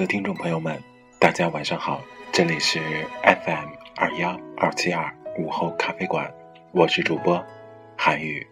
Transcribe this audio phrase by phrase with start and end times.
[0.00, 0.82] 的听众朋友们，
[1.18, 2.00] 大家晚上好，
[2.32, 2.80] 这里是
[3.22, 6.32] FM 二幺二七二午后咖啡馆，
[6.72, 7.44] 我是主播
[7.98, 8.46] 韩宇。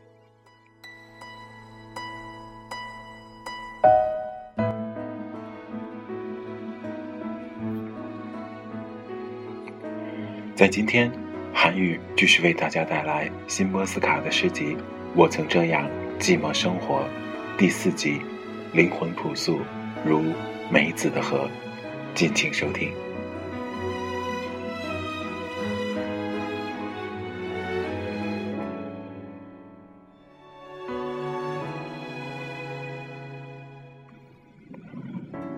[10.55, 11.11] 在今天，
[11.55, 14.77] 韩宇继续为大家带来新波斯卡的诗集
[15.17, 15.89] 《我曾这样
[16.19, 16.97] 寂寞生活》
[17.57, 18.20] 第四集，
[18.75, 19.61] 灵魂朴素
[20.05, 20.23] 如。
[20.70, 21.48] 梅子的河，
[22.14, 22.92] 敬请收听。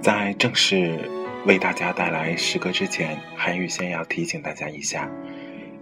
[0.00, 0.99] 在正式
[1.44, 5.10] 为大家带来诗歌之前，韩语先要提醒大家一下。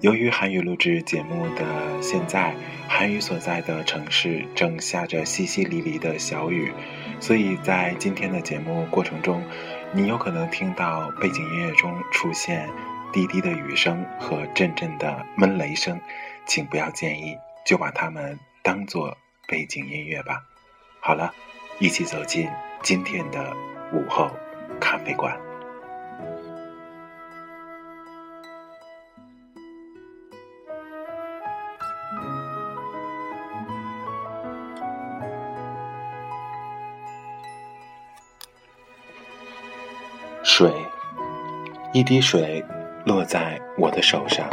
[0.00, 1.64] 由于韩语录制节目的
[2.00, 2.54] 现在，
[2.88, 6.72] 韩语所在的城市正下着淅淅沥沥的小雨，
[7.18, 9.42] 所以在今天的节目过程中，
[9.92, 12.70] 你有可能听到背景音乐中出现
[13.12, 16.00] 滴滴的雨声和阵阵的闷雷声，
[16.46, 17.36] 请不要介意，
[17.66, 20.44] 就把它们当做背景音乐吧。
[21.00, 21.34] 好了，
[21.80, 22.48] 一起走进
[22.84, 23.52] 今天的
[23.92, 24.30] 午后
[24.78, 25.47] 咖啡馆。
[40.58, 40.74] 水，
[41.92, 42.60] 一滴水
[43.06, 44.50] 落在我的手上，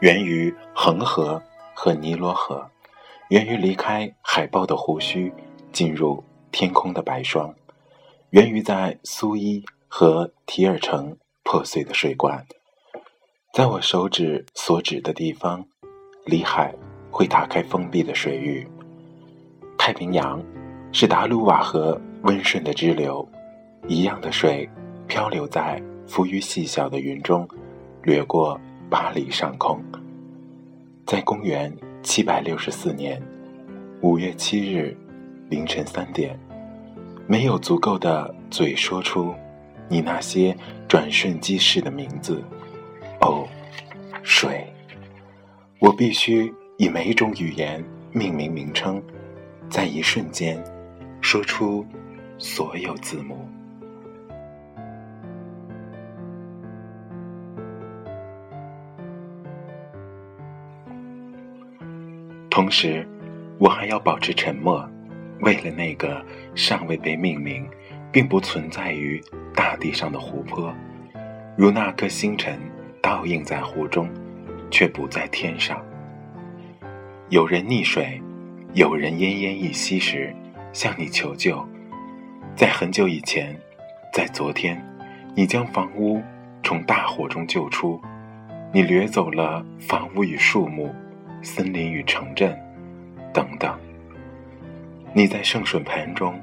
[0.00, 1.38] 源于恒河
[1.74, 2.66] 和尼罗河，
[3.28, 5.30] 源于离开海豹的胡须，
[5.72, 7.54] 进入天空的白霜，
[8.30, 12.42] 源于在苏伊和提尔城破碎的水管，
[13.52, 15.62] 在我手指所指的地方，
[16.24, 16.74] 里海
[17.10, 18.66] 会打开封闭的水域。
[19.76, 20.42] 太平洋
[20.92, 23.28] 是达鲁瓦河温顺的支流，
[23.86, 24.66] 一样的水。
[25.06, 27.48] 漂流在浮于细小的云中，
[28.02, 29.82] 掠过巴黎上空。
[31.06, 31.72] 在公元
[32.02, 33.22] 七百六十四年
[34.00, 34.96] 五月七日
[35.48, 36.38] 凌晨三点，
[37.26, 39.34] 没有足够的嘴说出
[39.88, 40.56] 你那些
[40.88, 42.42] 转瞬即逝的名字。
[43.20, 43.46] 哦，
[44.22, 44.66] 水！
[45.78, 49.00] 我必须以每种语言命名名称，
[49.70, 50.62] 在一瞬间
[51.20, 51.86] 说出
[52.38, 53.48] 所有字母。
[62.56, 63.06] 同时，
[63.58, 64.88] 我还要保持沉默，
[65.40, 66.24] 为了那个
[66.54, 67.68] 尚未被命名，
[68.10, 69.22] 并不存在于
[69.54, 70.74] 大地上的湖泊，
[71.54, 72.58] 如那颗星辰
[73.02, 74.08] 倒映在湖中，
[74.70, 75.84] 却不在天上。
[77.28, 78.18] 有人溺水，
[78.72, 80.34] 有人奄奄一息时，
[80.72, 81.62] 向你求救。
[82.54, 83.54] 在很久以前，
[84.14, 84.82] 在昨天，
[85.34, 86.22] 你将房屋
[86.62, 88.00] 从大火中救出，
[88.72, 90.90] 你掠走了房屋与树木。
[91.42, 92.56] 森林与城镇，
[93.32, 93.78] 等等。
[95.12, 96.38] 你在圣水盆中，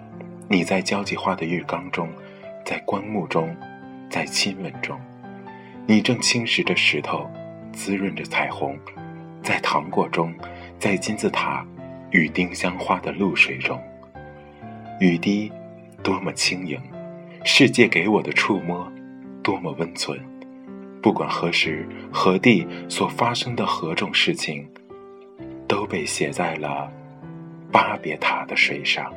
[0.49, 2.09] 你在交际花的浴缸中，
[2.65, 3.55] 在棺木中，
[4.09, 4.99] 在亲吻中，
[5.85, 7.29] 你正侵蚀着石头，
[7.71, 8.77] 滋润着彩虹，
[9.41, 10.33] 在糖果中，
[10.79, 11.65] 在金字塔
[12.11, 13.79] 与丁香花的露水中。
[14.99, 15.51] 雨滴
[16.01, 16.79] 多么轻盈，
[17.43, 18.89] 世界给我的触摸
[19.43, 20.19] 多么温存，
[21.01, 24.65] 不管何时何地所发生的何种事情，
[25.73, 26.87] 都被写在了
[27.71, 29.11] 巴别塔的水上。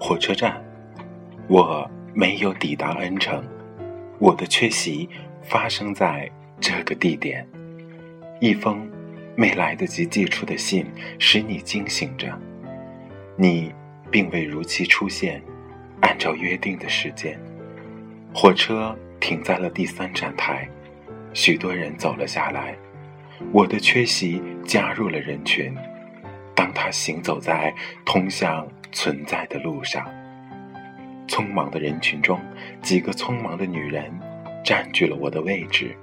[0.00, 0.60] 火车站，
[1.46, 3.44] 我没有抵达恩城。
[4.18, 5.08] 我的缺席
[5.40, 6.28] 发生在
[6.60, 7.46] 这个地点。
[8.40, 8.90] 一封
[9.34, 10.86] 没来得及寄出的信
[11.18, 12.38] 使你惊醒着。
[13.36, 13.72] 你
[14.10, 15.42] 并未如期出现，
[16.00, 17.38] 按照约定的时间。
[18.34, 20.68] 火车停在了第三站台，
[21.32, 22.74] 许多人走了下来。
[23.52, 25.74] 我的缺席加入了人群。
[26.54, 27.74] 当他行走在
[28.04, 30.06] 通向存在的路上，
[31.28, 32.40] 匆忙的人群中，
[32.80, 34.10] 几个匆忙的女人
[34.64, 35.94] 占据了我的位置。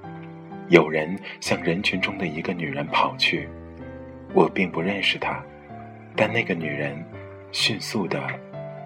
[0.74, 3.48] 有人向人群中的一个女人跑去，
[4.34, 5.40] 我并不认识她，
[6.16, 6.98] 但那个女人
[7.52, 8.20] 迅速地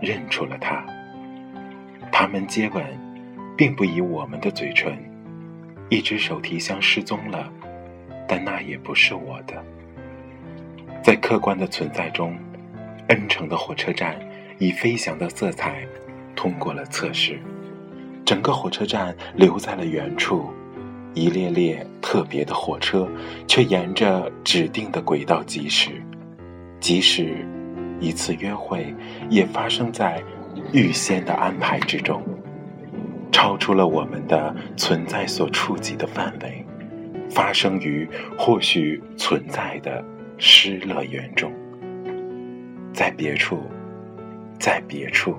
[0.02, 0.86] 认出了他。
[2.12, 2.84] 他们接吻，
[3.56, 4.98] 并不以我们的嘴唇。
[5.88, 7.50] 一只手提箱失踪了，
[8.28, 9.64] 但那也不是我的。
[11.02, 12.38] 在客观的存在中，
[13.08, 14.20] 恩城的火车站
[14.58, 15.88] 以飞翔的色彩
[16.36, 17.40] 通过了测试。
[18.26, 20.52] 整个火车站留在了原处，
[21.18, 23.10] 一列列特别的火车
[23.48, 25.92] 却沿着指定的轨道疾驶。
[26.80, 27.44] 即使
[28.00, 28.94] 一次约会
[29.28, 30.22] 也发生在
[30.72, 32.22] 预先的安排之中，
[33.32, 36.64] 超出了我们的存在所触及的范围，
[37.32, 40.04] 发生于或许存在的。
[40.40, 41.52] 失乐园中，
[42.94, 43.60] 在别处，
[44.60, 45.36] 在别处，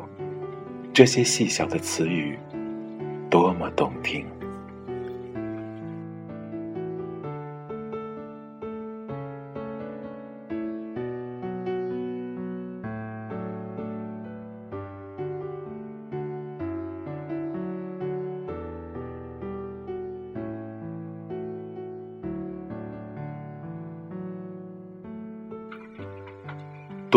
[0.93, 2.37] 这些细小的词语，
[3.31, 4.27] 多么动听。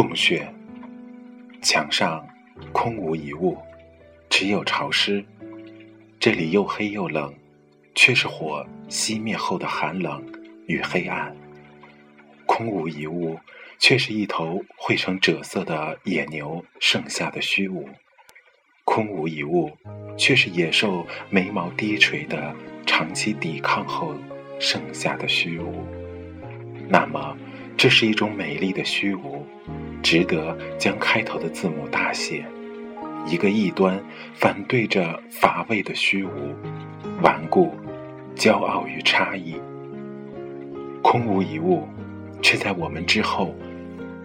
[0.02, 0.52] 洞穴，
[1.62, 2.28] 墙上
[2.72, 3.56] 空无一物，
[4.32, 5.24] 只有潮湿。
[6.20, 7.32] 这里又黑又冷，
[7.94, 10.20] 却是火熄灭后的寒冷
[10.66, 11.32] 与黑暗。
[12.48, 13.38] 空无一物，
[13.78, 17.88] 却是一头汇成赭色的野牛剩下的虚无。
[18.84, 19.70] 空无一物，
[20.18, 22.56] 却是野兽眉毛低垂的
[22.88, 24.16] 长期抵抗后
[24.60, 25.86] 剩下的虚无。
[26.90, 27.38] 那么，
[27.78, 29.46] 这是一种美丽的虚无。
[30.02, 32.46] 值得将开头的字母大写，
[33.26, 34.00] 一个异端
[34.34, 36.30] 反对着乏味的虚无，
[37.22, 37.72] 顽固，
[38.36, 39.56] 骄傲与差异，
[41.02, 41.88] 空无一物，
[42.42, 43.54] 却在我们之后。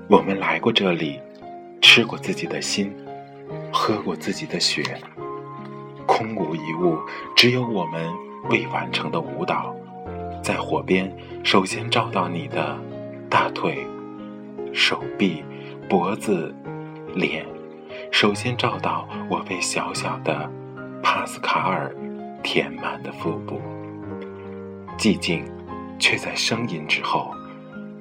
[0.08, 1.20] 我们来过这里，
[1.80, 2.94] 吃过自己的心，
[3.72, 4.82] 喝过自己的血。
[6.06, 6.96] 空无一物，
[7.34, 8.08] 只有我们
[8.48, 9.74] 未完成的舞蹈，
[10.42, 11.12] 在火边
[11.42, 12.78] 首先照到你的
[13.28, 13.84] 大腿、
[14.72, 15.44] 手臂。
[15.88, 16.52] 脖子、
[17.14, 17.46] 脸，
[18.10, 20.50] 首先照到我被小小的
[21.00, 21.94] 帕斯卡尔
[22.42, 23.60] 填满的腹部。
[24.98, 25.44] 寂静，
[25.96, 27.32] 却在声音之后，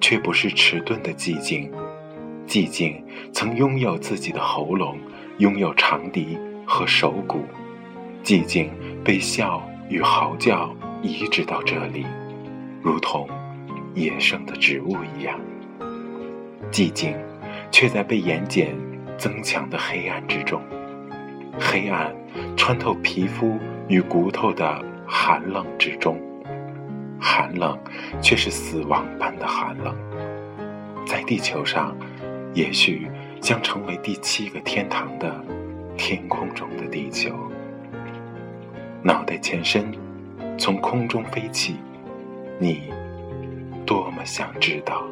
[0.01, 1.71] 却不是迟钝的寂静。
[2.47, 4.97] 寂静曾拥有自己的喉咙，
[5.37, 7.43] 拥有长笛和手鼓。
[8.23, 8.71] 寂静
[9.03, 12.03] 被笑与嚎叫移植到这里，
[12.81, 13.29] 如同
[13.93, 15.39] 野生的植物一样。
[16.71, 17.15] 寂静。
[17.75, 18.69] 却在被眼睑
[19.17, 20.61] 增强的黑暗之中，
[21.59, 22.15] 黑暗
[22.55, 26.17] 穿透皮肤与骨头的寒冷之中，
[27.19, 27.77] 寒冷
[28.21, 29.93] 却是死亡般的寒冷。
[31.05, 31.93] 在地球上，
[32.53, 35.43] 也许将成为第七个天堂的
[35.97, 37.35] 天空中的地球。
[39.03, 39.91] 脑袋前身
[40.57, 41.75] 从空中飞起，
[42.57, 42.83] 你
[43.85, 45.05] 多么想知道。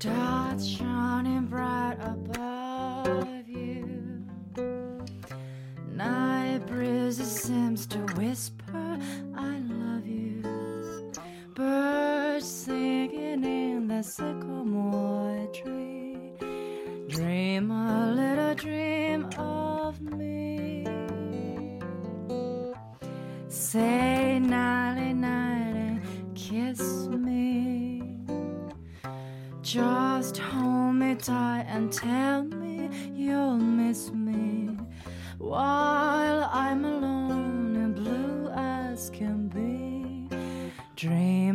[0.00, 4.24] Starts shining bright above you.
[5.90, 8.98] Night breeze seems to whisper,
[9.36, 10.42] I love you.
[11.56, 16.32] Birds singing in the sycamore tree.
[17.08, 20.86] Dream a little dream of me.
[23.48, 25.37] Say nighty night
[29.68, 34.70] Just hold me tight and tell me you'll miss me
[35.36, 40.34] while I'm alone and blue as can be.
[40.96, 41.47] Dream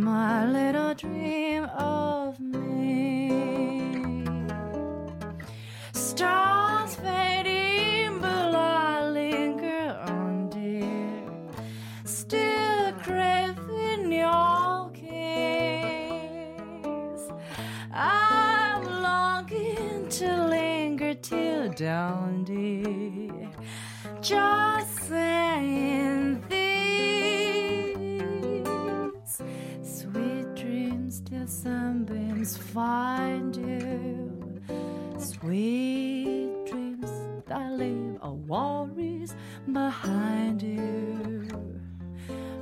[37.54, 39.36] that leave a worries
[39.72, 41.48] behind you.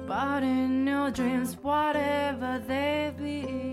[0.06, 3.71] But in your dreams, whatever they be,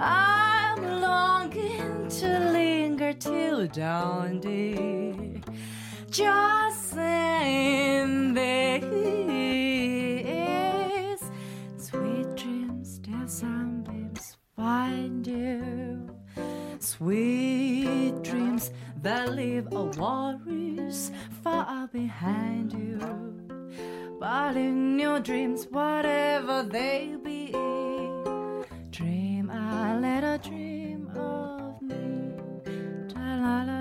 [0.00, 5.40] I'm longing to linger till dawn, dear.
[6.08, 8.80] Just saying this.
[11.76, 16.08] Sweet dreams till sunbeams find you.
[16.78, 18.70] Sweet dreams
[19.02, 21.10] that leave a worries
[21.42, 23.00] far behind you.
[24.20, 27.52] But in your dreams, whatever they be,
[29.80, 32.34] I let her dream of me.
[33.14, 33.77] Ta-la-la.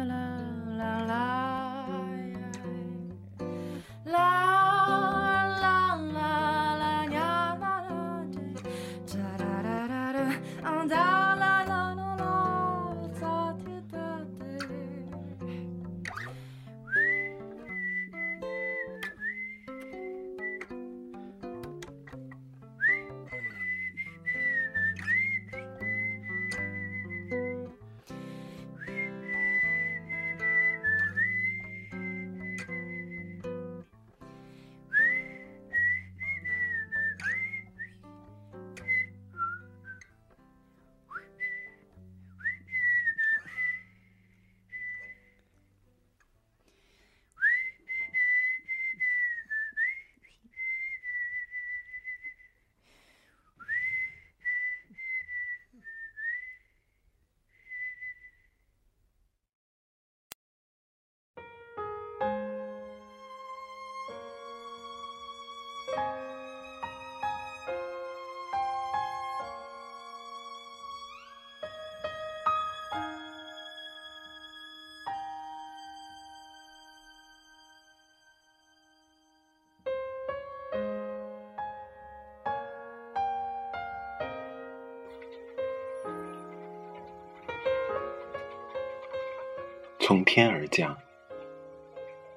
[90.08, 90.98] 从天而降，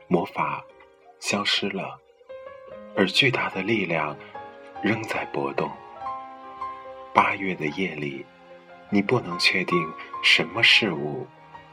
[0.09, 0.65] 魔法
[1.21, 2.01] 消失了，
[2.97, 4.17] 而巨大的力量
[4.83, 5.71] 仍在波动。
[7.15, 8.27] 八月的夜里，
[8.89, 9.89] 你不能确定
[10.21, 11.25] 什么事物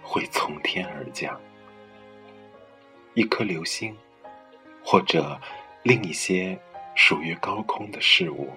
[0.03, 1.41] 会从天而降，
[3.15, 3.97] 一颗流星，
[4.85, 5.41] 或者
[5.81, 6.55] 另一些
[6.93, 8.53] 属于高空的事物。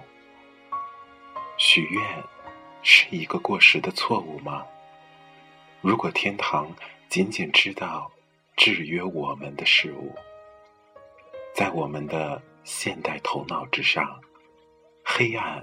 [1.57, 2.23] 许愿
[2.83, 4.63] 是一个过时的错误吗？
[5.81, 6.71] 如果天堂
[7.11, 8.09] 仅仅知道
[8.55, 10.15] 制约我们的事物，
[11.53, 14.17] 在我们的现代头脑之上，
[15.03, 15.61] 黑暗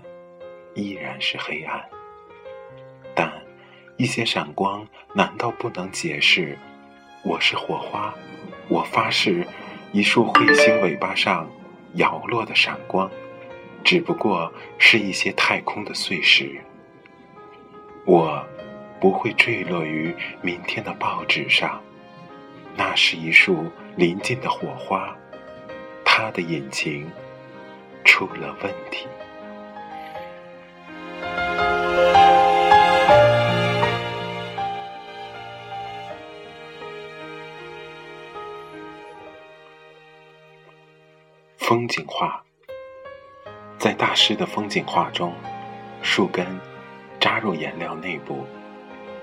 [0.75, 1.83] 依然是黑暗。
[3.15, 3.33] 但
[3.97, 6.59] 一些闪光难道不能解释
[7.25, 8.15] 我是火花，
[8.69, 9.43] 我发誓，
[9.91, 11.51] 一束彗星尾巴上
[11.95, 13.11] 摇落的闪光，
[13.83, 16.61] 只不过是一些太空的碎石。
[18.05, 18.47] 我
[19.01, 21.81] 不会坠落于明天的报纸上，
[22.77, 23.65] 那是一束
[23.97, 25.17] 临近的火花，
[26.05, 27.09] 它的引擎
[28.05, 29.07] 出了问题。
[41.59, 42.43] 风景画，
[43.79, 45.35] 在大师的风景画中，
[46.03, 46.47] 树根
[47.21, 48.47] 扎入颜料内部，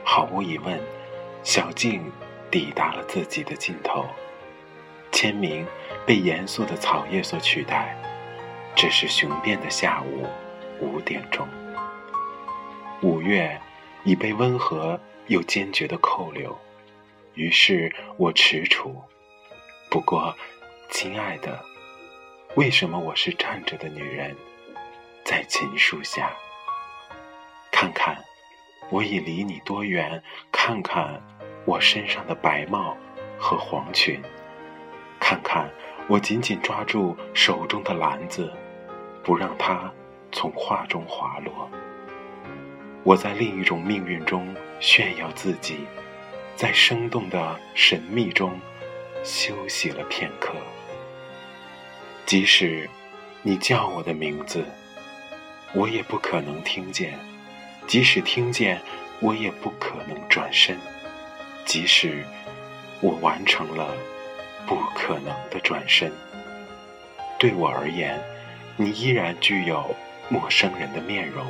[0.08, 0.80] 毫无疑问，
[1.44, 2.10] 小径
[2.52, 4.06] 抵达了自己的尽头。
[5.12, 5.66] 签名
[6.06, 7.98] 被严肃的草叶所取代。
[8.76, 10.28] 这是雄辩的下午
[10.80, 11.48] 五点钟，
[13.02, 13.60] 五月
[14.04, 16.56] 已被温和又坚决的扣留。
[17.34, 18.94] 于是我踟蹰。
[19.90, 20.36] 不过，
[20.92, 21.60] 亲爱的。
[22.56, 24.36] 为什么我是站着的女人，
[25.24, 26.32] 在琴树下？
[27.72, 28.18] 看看，
[28.90, 30.22] 我已离你多远？
[30.52, 31.22] 看看
[31.66, 32.96] 我身上的白帽
[33.38, 34.22] 和黄裙，
[35.20, 35.70] 看看
[36.08, 38.52] 我紧紧抓住手中的篮子，
[39.24, 39.92] 不让它
[40.32, 41.70] 从画中滑落。
[43.04, 45.80] 我在另一种命运中炫耀自己，
[46.56, 48.60] 在生动的神秘中
[49.24, 50.54] 休息了片刻。
[52.26, 52.90] 即使
[53.44, 54.66] 你叫我的名字，
[55.74, 57.14] 我也不可能听见；
[57.88, 58.82] 即使听见，
[59.20, 60.76] 我也不可能转身；
[61.66, 62.24] 即使
[63.02, 63.96] 我完成了
[64.66, 66.12] 不可能的转身，
[67.38, 68.20] 对我而言，
[68.76, 69.96] 你依然具有
[70.30, 71.46] 陌生人的面容。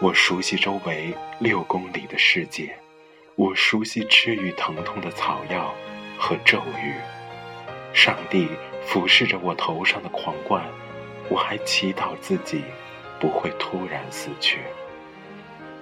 [0.00, 2.74] 我熟悉周围六公里的世界，
[3.36, 5.74] 我熟悉治愈疼痛的草药
[6.18, 6.94] 和咒语。
[7.92, 8.48] 上帝。
[8.86, 10.64] 俯视着我头上的皇冠，
[11.28, 12.64] 我还祈祷自己
[13.20, 14.58] 不会突然死去。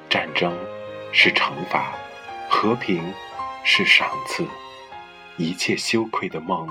[0.09, 0.57] 战争
[1.13, 1.93] 是惩罚，
[2.49, 3.13] 和平
[3.63, 4.47] 是赏赐，
[5.37, 6.67] 一切羞愧的梦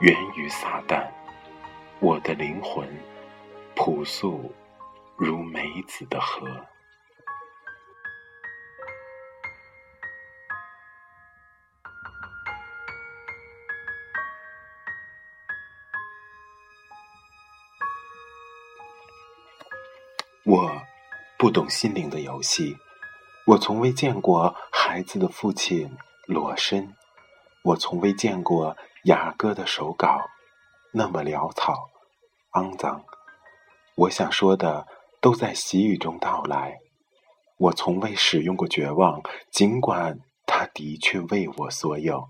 [0.00, 1.04] 源于撒旦。
[1.98, 2.88] 我的灵魂
[3.74, 4.54] 朴素
[5.16, 6.46] 如梅子的河。
[20.44, 20.80] 我
[21.38, 22.76] 不懂心灵的游戏，
[23.46, 25.88] 我从未见过孩子的父亲
[26.26, 26.92] 裸身，
[27.62, 30.20] 我从未见过雅歌的手稿
[30.92, 31.90] 那么潦草、
[32.54, 33.04] 肮脏。
[33.94, 34.84] 我想说的
[35.20, 36.76] 都在习语中到来。
[37.56, 39.22] 我从未使用过绝望，
[39.52, 42.28] 尽管它的确为我所有。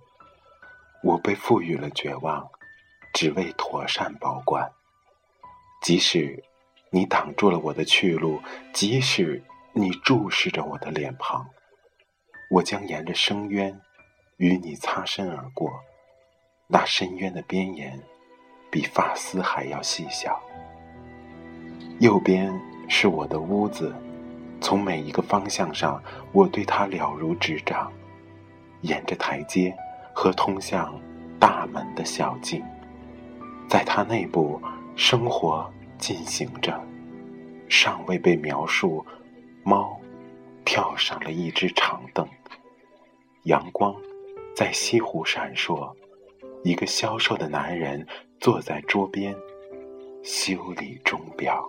[1.03, 2.47] 我被赋予了绝望，
[3.15, 4.71] 只为妥善保管，
[5.81, 6.45] 即使。
[6.91, 8.41] 你挡住了我的去路，
[8.73, 11.47] 即使你注视着我的脸庞，
[12.51, 13.79] 我将沿着深渊
[14.39, 15.71] 与你擦身而过。
[16.67, 18.01] 那深渊的边沿
[18.71, 20.41] 比发丝还要细小。
[21.99, 22.53] 右边
[22.89, 23.95] 是我的屋子，
[24.61, 27.93] 从每一个方向上，我对它了如指掌。
[28.83, 29.77] 沿着台阶
[30.15, 30.95] 和通向
[31.41, 32.65] 大门的小径，
[33.69, 34.61] 在它内部
[34.95, 35.71] 生活。
[35.99, 36.81] 进行着，
[37.69, 39.05] 尚未被描述。
[39.65, 40.01] 猫
[40.65, 42.27] 跳上了一只长凳，
[43.45, 43.95] 阳光
[44.57, 45.93] 在西湖闪烁。
[46.65, 48.07] 一个消瘦的男人
[48.41, 49.35] 坐在桌边，
[50.23, 51.63] 修理钟表。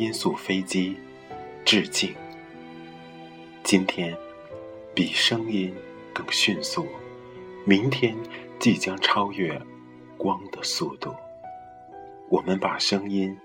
[0.00, 0.96] 音速飞机
[1.62, 2.14] 致敬。
[3.62, 4.16] 今天
[4.94, 5.74] 比声音
[6.14, 6.88] 更迅速，
[7.66, 8.16] 明天
[8.58, 9.60] 即将超越
[10.16, 11.14] 光的速度。
[12.30, 13.36] 我们把声音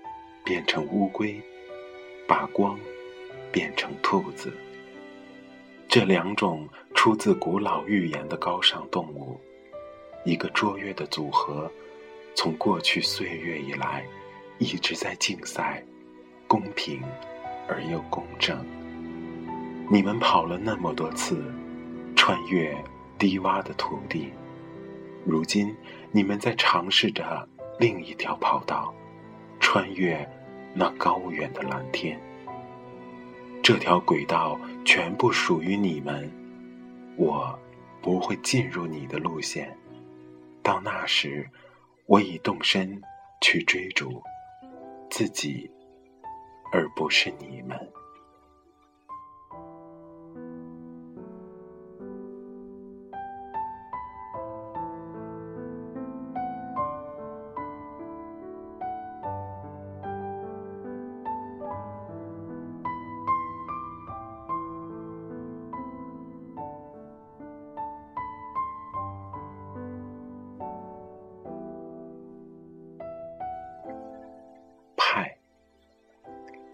[0.46, 1.38] 变成乌龟，
[2.26, 2.80] 把光
[3.52, 4.50] 变成兔子。
[5.86, 9.38] 这两种出自古老寓言的高尚动物，
[10.24, 11.70] 一个卓越的组合，
[12.34, 14.06] 从过去岁月以来。
[14.58, 15.84] 一直在竞赛，
[16.46, 17.02] 公平
[17.68, 18.64] 而又公正。
[19.90, 21.42] 你们跑了那么多次，
[22.14, 22.76] 穿越
[23.18, 24.32] 低洼的土地，
[25.24, 25.74] 如今
[26.10, 28.92] 你们在尝试着另一条跑道，
[29.60, 30.28] 穿越
[30.74, 32.20] 那高远的蓝天。
[33.62, 36.30] 这条轨道全部属于你们，
[37.16, 37.58] 我
[38.00, 39.76] 不会进入你的路线。
[40.62, 41.48] 到那时，
[42.06, 43.00] 我已动身
[43.40, 44.22] 去追逐
[45.10, 45.70] 自己，
[46.70, 47.78] 而不是你们。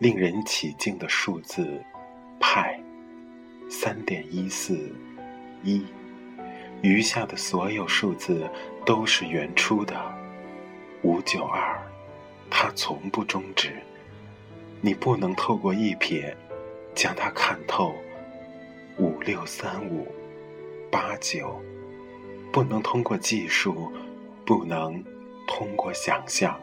[0.03, 1.81] 令人起敬的数字，
[2.41, 2.77] 派，
[3.71, 4.93] 三点一四
[5.63, 5.87] 一，
[6.83, 8.51] 余下的所有数字
[8.85, 9.95] 都是原初的，
[11.03, 11.81] 五九二，
[12.51, 13.73] 它从不终止。
[14.81, 16.35] 你不能透过一瞥
[16.97, 17.95] 将它看透，
[18.99, 20.09] 五六三五，
[20.91, 21.63] 八九，
[22.51, 23.93] 不能通过计数，
[24.45, 25.01] 不能
[25.47, 26.61] 通过想象，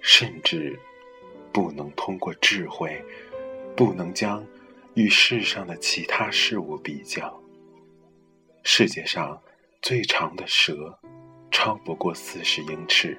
[0.00, 0.80] 甚至。
[1.54, 3.00] 不能通过智慧，
[3.76, 4.44] 不能将
[4.94, 7.40] 与世上的其他事物比较。
[8.64, 9.40] 世界上
[9.80, 10.98] 最长的蛇，
[11.52, 13.16] 超不过四十英尺，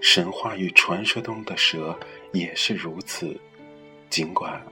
[0.00, 1.94] 神话与传说中的蛇
[2.32, 3.38] 也是如此，
[4.08, 4.64] 尽管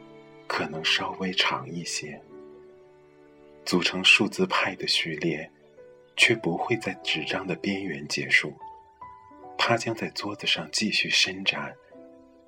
[0.46, 2.18] 可能稍微长一些。
[3.66, 5.50] 组成数字派的序列，
[6.16, 8.54] 却不会在纸张的边缘结束，
[9.58, 11.74] 它将在桌子上继续伸展。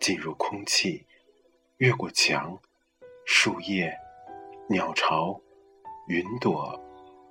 [0.01, 1.07] 进入空气，
[1.77, 2.59] 越过墙、
[3.27, 3.95] 树叶、
[4.69, 5.41] 鸟巢、
[6.09, 6.81] 云朵，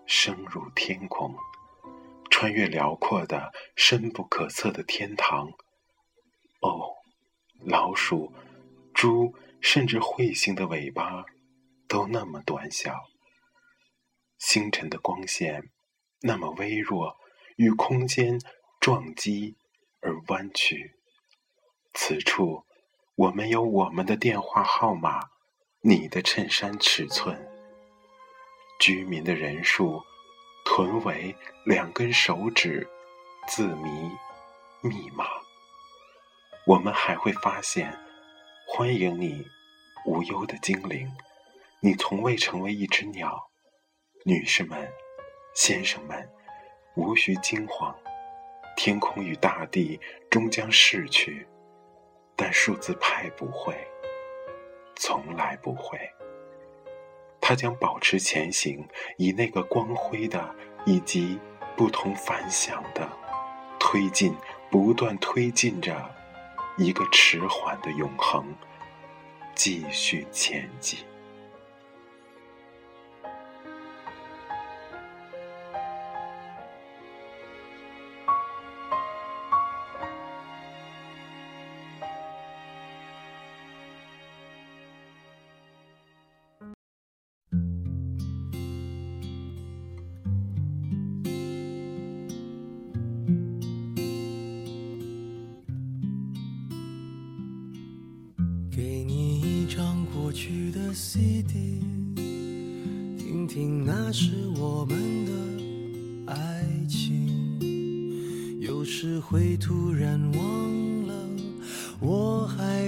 [0.06, 1.36] 升入天空，
[2.30, 5.52] 穿越辽阔的、深不可测的天堂。
[6.62, 6.94] 哦，
[7.60, 8.32] 老鼠、
[8.94, 11.26] 猪，甚至彗星的尾巴，
[11.88, 12.96] 都那么短小。
[14.38, 15.70] 星辰的光线
[16.22, 17.18] 那么微弱，
[17.58, 18.40] 与空间
[18.80, 19.56] 撞击
[20.02, 20.99] 而弯曲。
[21.94, 22.64] 此处，
[23.16, 25.30] 我们有我们的电话号码，
[25.82, 27.38] 你的衬衫尺寸，
[28.80, 30.02] 居民的人数，
[30.66, 32.88] 臀围，两根手指，
[33.48, 33.90] 字谜，
[34.82, 35.26] 密码。
[36.66, 37.92] 我们还会发现，
[38.68, 39.44] 欢迎你，
[40.06, 41.12] 无忧的精灵，
[41.82, 43.50] 你从未成为一只鸟。
[44.26, 44.88] 女士们，
[45.56, 46.30] 先生们，
[46.96, 47.96] 无需惊慌，
[48.78, 50.00] 天空与大地
[50.30, 51.48] 终将逝去。
[52.42, 53.76] 但数字派不会，
[54.96, 56.00] 从来不会。
[57.42, 61.38] 他将保持前行，以那个光辉的以及
[61.76, 63.10] 不同凡响的
[63.78, 64.34] 推进，
[64.72, 65.94] 不断推进着
[66.78, 68.46] 一个迟缓的永恒，
[69.54, 71.09] 继续前进。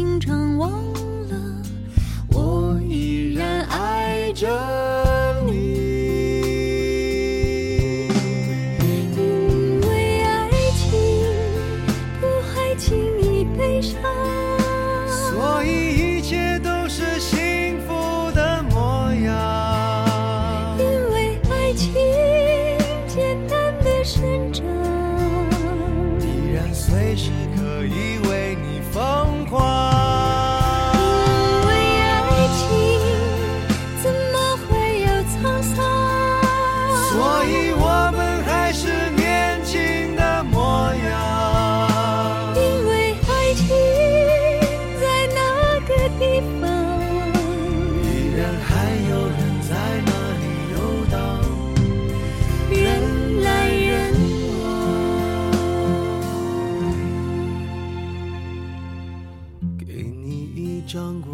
[0.00, 0.70] 经常忘
[1.28, 1.62] 了，
[2.30, 4.48] 我依然爱着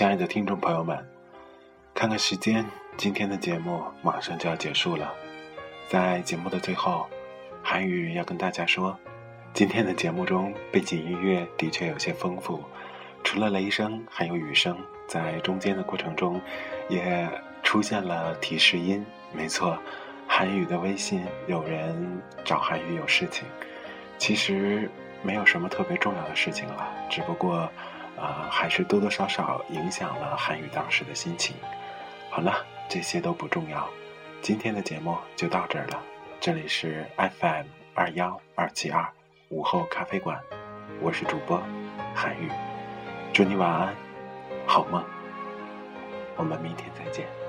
[0.00, 0.98] 亲爱的听众朋友们，
[1.92, 2.64] 看看时间，
[2.96, 5.12] 今天的节目马上就要结束了。
[5.90, 7.06] 在节目的最后，
[7.62, 8.98] 韩语要跟大家说，
[9.52, 12.64] 今天的节目中背景音乐的确有些丰富，
[13.22, 14.74] 除了雷声，还有雨声，
[15.06, 16.40] 在中间的过程中，
[16.88, 17.28] 也
[17.62, 19.04] 出现了提示音。
[19.34, 19.78] 没错，
[20.26, 23.46] 韩语的微信有人找韩语有事情，
[24.16, 24.90] 其实
[25.22, 27.70] 没有什么特别重要的事情了，只不过。
[28.20, 31.56] 啊、还是多多少少影响了韩语当时的心情。
[32.28, 33.88] 好了，这些都不重要，
[34.42, 36.02] 今天的节目就到这儿了。
[36.38, 39.06] 这里是 FM 二幺二七二
[39.48, 40.38] 午后咖啡馆，
[41.00, 41.62] 我是主播
[42.14, 42.50] 韩语，
[43.32, 43.94] 祝你晚安，
[44.66, 45.02] 好梦，
[46.36, 47.39] 我们明天再见。